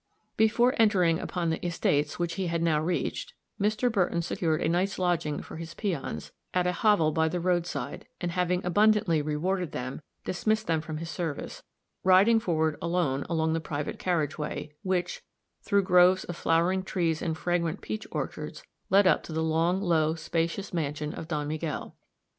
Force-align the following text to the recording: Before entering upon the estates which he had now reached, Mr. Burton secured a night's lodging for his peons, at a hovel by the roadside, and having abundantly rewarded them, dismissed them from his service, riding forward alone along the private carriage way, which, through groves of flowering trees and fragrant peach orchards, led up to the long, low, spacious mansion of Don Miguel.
Before 0.35 0.73
entering 0.77 1.19
upon 1.19 1.51
the 1.51 1.63
estates 1.63 2.17
which 2.17 2.33
he 2.33 2.47
had 2.47 2.63
now 2.63 2.79
reached, 2.79 3.33
Mr. 3.61 3.91
Burton 3.91 4.23
secured 4.23 4.63
a 4.63 4.67
night's 4.67 4.97
lodging 4.97 5.43
for 5.43 5.57
his 5.57 5.75
peons, 5.75 6.31
at 6.55 6.65
a 6.65 6.71
hovel 6.71 7.11
by 7.11 7.27
the 7.27 7.39
roadside, 7.39 8.07
and 8.19 8.31
having 8.31 8.65
abundantly 8.65 9.21
rewarded 9.21 9.73
them, 9.73 10.01
dismissed 10.25 10.65
them 10.65 10.81
from 10.81 10.97
his 10.97 11.11
service, 11.11 11.61
riding 12.03 12.39
forward 12.39 12.77
alone 12.81 13.27
along 13.29 13.53
the 13.53 13.61
private 13.61 13.99
carriage 13.99 14.39
way, 14.39 14.73
which, 14.81 15.21
through 15.61 15.83
groves 15.83 16.23
of 16.23 16.35
flowering 16.35 16.81
trees 16.81 17.21
and 17.21 17.37
fragrant 17.37 17.81
peach 17.81 18.07
orchards, 18.09 18.63
led 18.89 19.05
up 19.05 19.21
to 19.21 19.31
the 19.31 19.43
long, 19.43 19.79
low, 19.83 20.15
spacious 20.15 20.73
mansion 20.73 21.13
of 21.13 21.27
Don 21.27 21.47
Miguel. 21.47 21.95